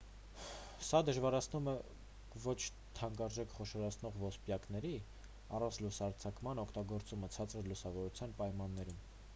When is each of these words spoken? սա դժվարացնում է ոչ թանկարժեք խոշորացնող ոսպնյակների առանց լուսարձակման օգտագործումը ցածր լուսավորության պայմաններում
սա 0.85 0.99
դժվարացնում 1.09 1.67
է 1.73 1.75
ոչ 2.45 2.55
թանկարժեք 3.01 3.53
խոշորացնող 3.59 4.17
ոսպնյակների 4.23 4.93
առանց 5.59 5.81
լուսարձակման 5.85 6.65
օգտագործումը 6.67 7.33
ցածր 7.37 7.73
լուսավորության 7.73 8.37
պայմաններում 8.43 9.03